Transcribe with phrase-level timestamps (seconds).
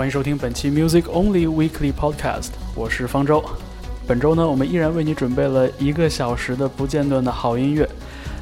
[0.00, 3.44] 欢迎收听本期 Music Only Weekly Podcast，我是方舟。
[4.06, 7.86] 本周呢，我们依然为你准备了一个小时的不间断的好音乐，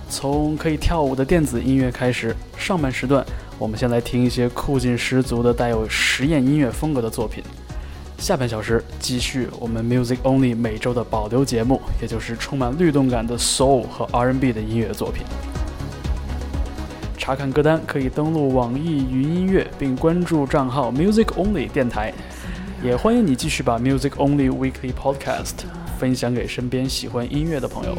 [0.09, 2.33] 从可以跳舞的电子音乐开始。
[2.57, 3.27] 上半时段，
[3.59, 7.43] 我们先来听一些酷劲十足的带有实验音乐风格的作品。
[8.19, 15.25] 下半小时继续我们 Music Only 每周的保留节目，也就是充满律动感的 Soul 和 R&B 的音乐作品。
[17.29, 22.11] 查看歌单可以登录网易云音乐，并关注账号 Music Only 电台。
[22.83, 25.53] 也欢迎你继续把 Music Only Weekly Podcast
[25.99, 27.99] 分享给身边喜欢音乐的朋友。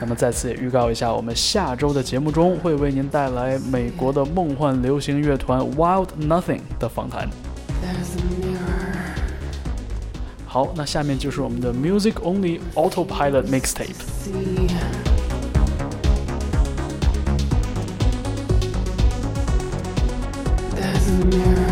[0.00, 7.28] 那么在此也预告一下，我们下周的节目中会为您带来美国的梦幻流行乐团 Wild Nothing 的访谈。
[10.46, 14.93] 好，那下面就是我们的 Music Only Autopilot Mixtape。
[21.22, 21.63] now.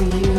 [0.00, 0.29] see you.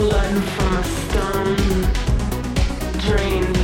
[0.00, 1.56] blood from a stone
[3.04, 3.59] drained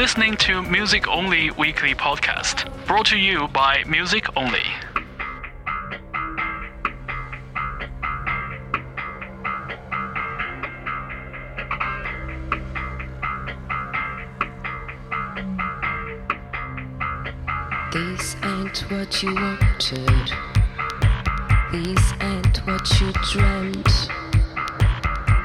[0.00, 4.64] listening to Music Only Weekly Podcast, brought to you by Music Only.
[17.92, 20.32] This ain't what you wanted.
[21.72, 24.08] This ain't what you dreamt.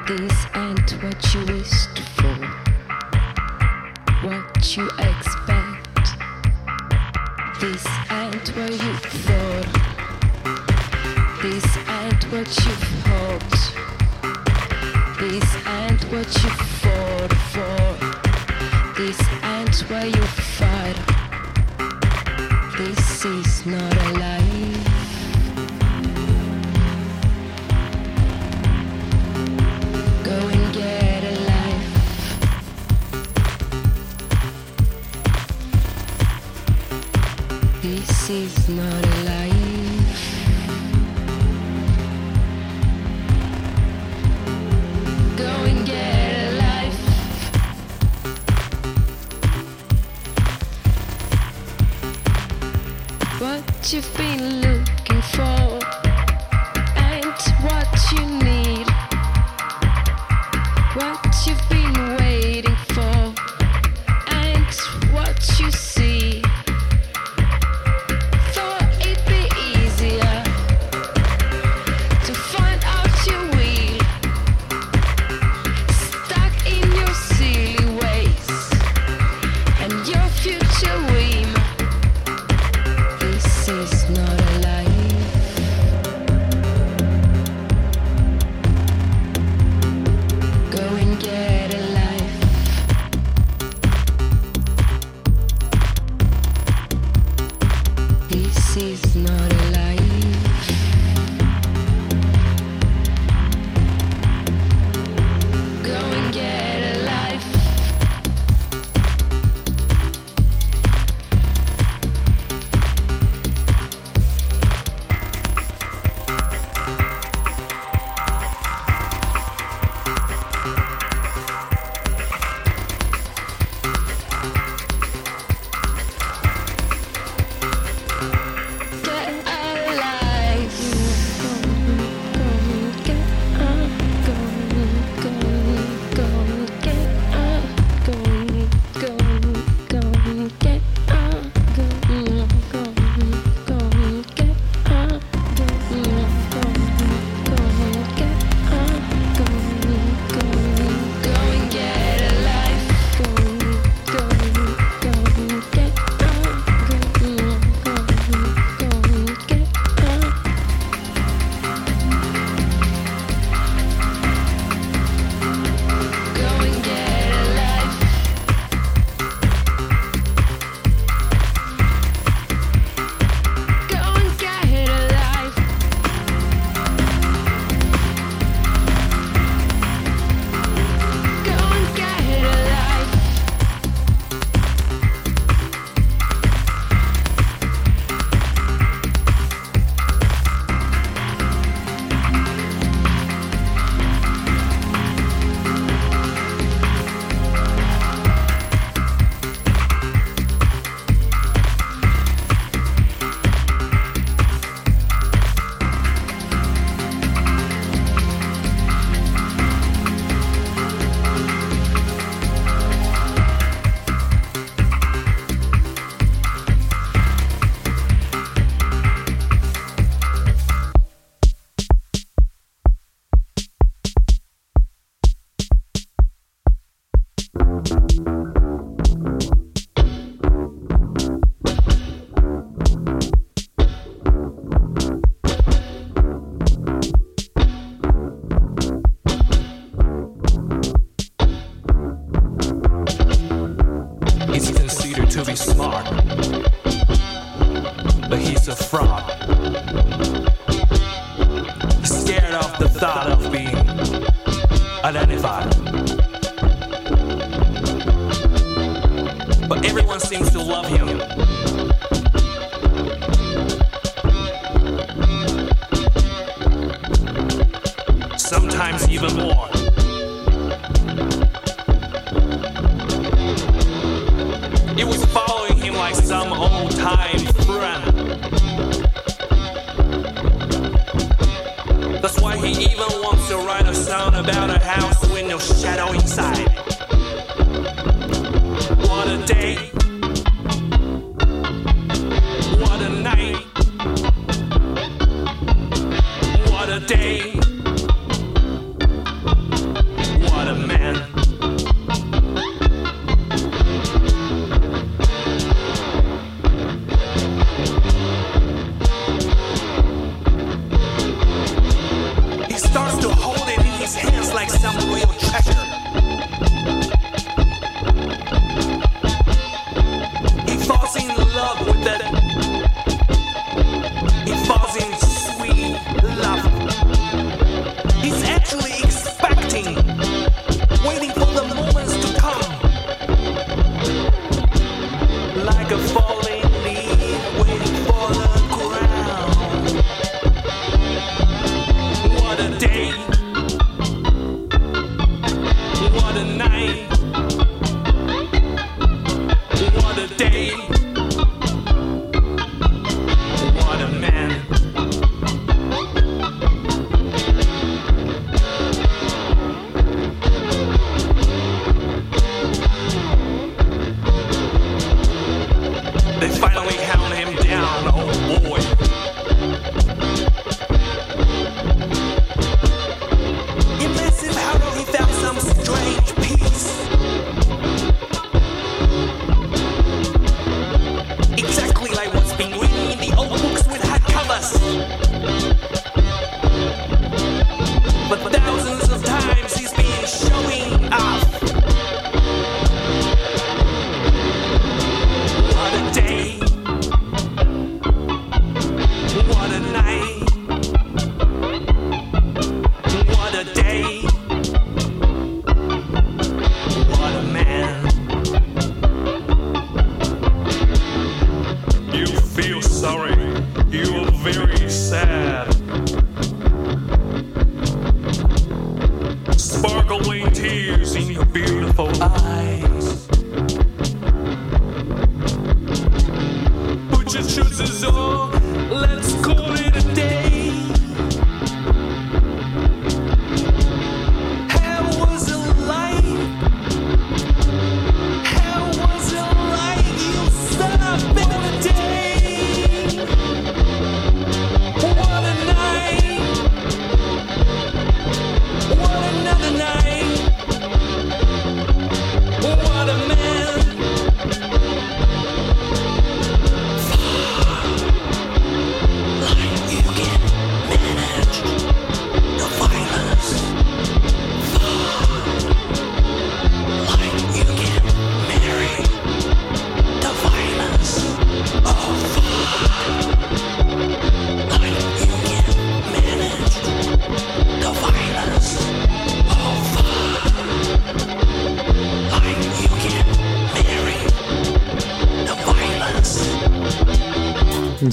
[0.08, 1.95] This ain't what you wished
[4.66, 6.06] what you expect.
[7.62, 9.68] This ain't what you thought.
[11.44, 12.74] This ain't what you
[13.06, 13.64] hoped.
[15.20, 16.50] This ain't what you
[16.82, 17.86] fought for.
[18.98, 20.26] This ain't where you
[20.58, 21.00] fight.
[22.78, 24.95] This is not a lie.
[38.68, 39.15] not a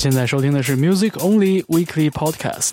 [0.02, 2.72] 现在收听的是 Music Only Weekly Podcast。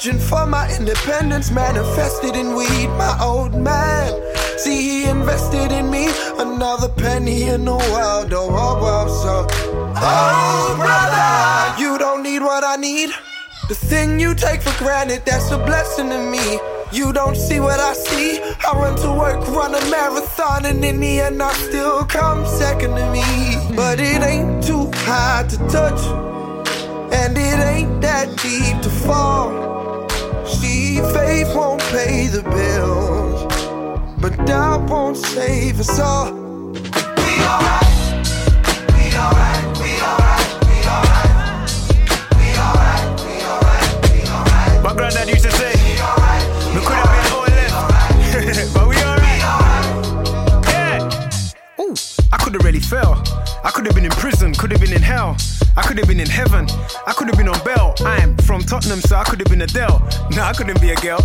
[0.00, 2.86] Searching for my independence, manifested in weed.
[2.96, 4.18] My old man,
[4.56, 6.08] see, he invested in me.
[6.38, 9.46] Another penny in the world, oh, oh, oh, so.
[9.96, 13.10] Oh, brother, you don't need what I need.
[13.68, 16.58] The thing you take for granted, that's a blessing to me.
[16.98, 18.40] You don't see what I see.
[18.40, 22.94] I run to work, run a marathon, and in the end, I still come second
[22.96, 23.76] to me.
[23.76, 26.00] But it ain't too high to touch,
[27.12, 29.69] and it ain't that deep to fall.
[30.98, 33.44] Faith won't pay the bills,
[34.20, 36.32] but doubt won't save us all.
[36.32, 36.80] We
[37.46, 37.86] alright.
[38.94, 39.64] We alright.
[39.78, 40.46] We alright.
[40.66, 41.70] We alright.
[42.36, 43.06] We alright.
[43.24, 43.86] We alright.
[44.10, 44.82] We alright.
[44.82, 45.72] My granddad used to say,
[46.74, 47.46] we could have been all
[48.74, 49.40] but we alright.
[50.66, 51.80] Yeah.
[51.80, 51.94] Ooh,
[52.32, 53.22] I could have really fell.
[53.64, 55.36] I could have been in prison, could have been in hell.
[55.76, 56.66] I could have been in heaven.
[57.06, 57.94] I could have been on bail.
[58.00, 60.00] I'm from Tottenham, so I could have been Adele.
[60.34, 61.20] No, I couldn't be a girl.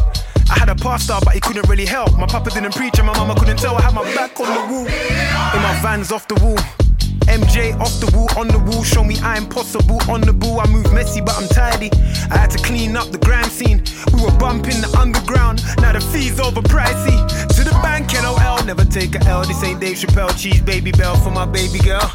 [0.49, 2.17] I had a pastor, but he couldn't really help.
[2.17, 3.75] My papa didn't preach, and my mama couldn't tell.
[3.75, 4.87] I had my back on the wall.
[4.87, 6.57] In my vans off the wall.
[7.27, 9.99] MJ off the wall, on the wall, show me I'm possible.
[10.09, 11.89] On the ball, I move messy, but I'm tidy.
[12.29, 13.83] I had to clean up the grime scene.
[14.13, 17.17] We were bumping the underground, now the fees over pricey.
[17.55, 19.43] To the bank, LOL, never take a L.
[19.43, 22.11] This ain't Dave Chappelle, cheese Babybel for my baby girl.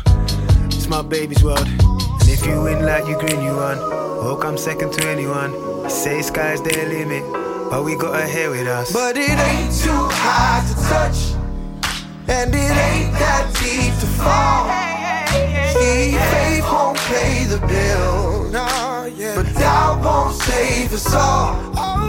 [0.67, 1.69] It's my baby's world.
[2.43, 3.77] If you win like you green, you won.
[3.77, 5.53] Hope I'm second to anyone.
[5.91, 7.23] Say sky's the limit,
[7.71, 8.91] but we got her here with us.
[8.95, 11.37] But it ain't too high to touch,
[12.29, 14.73] and it ain't that deep to fall.
[15.75, 21.61] See, faith won't pay the bill, but doubt won't save us all.
[21.77, 22.09] Oh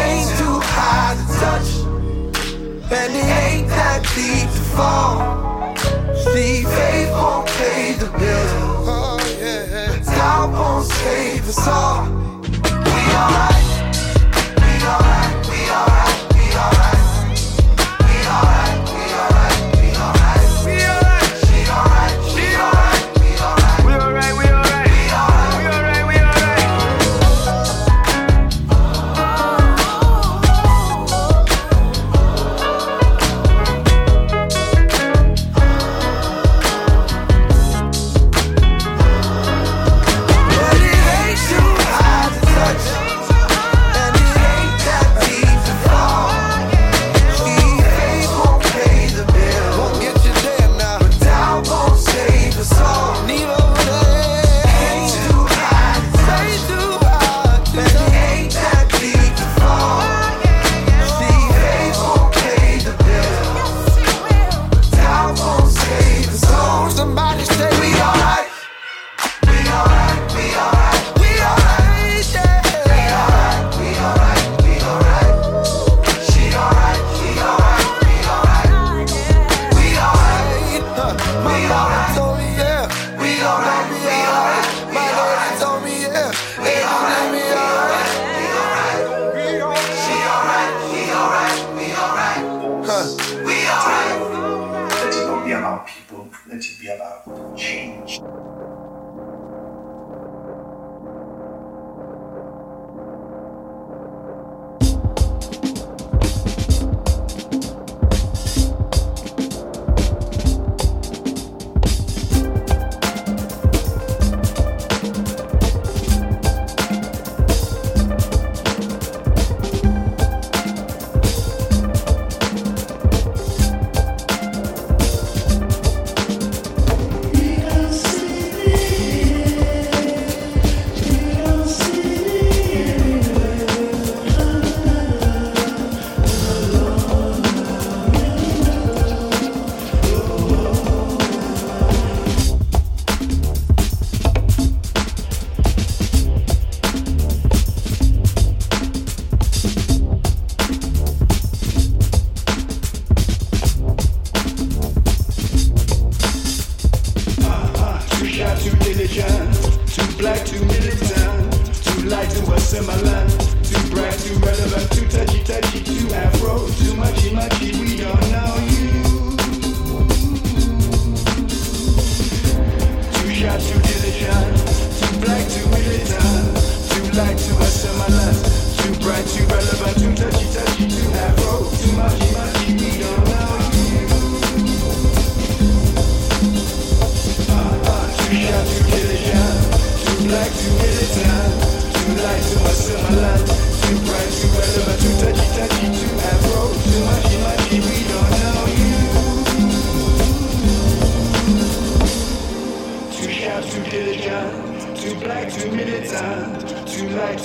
[0.00, 1.68] ain't too high to touch,
[2.90, 5.76] and it ain't that deep to fall.
[6.16, 8.79] See, faith won't pay the bill,
[10.20, 12.04] doubt won't save us all.
[12.84, 13.49] We alright.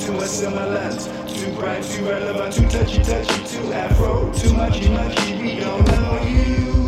[0.05, 5.59] Too light, too bright, too relevant, too touchy, touchy, too afro, too muchy, muchy, we
[5.59, 6.84] don't know you.